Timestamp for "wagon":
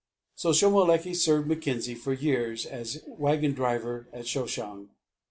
3.05-3.53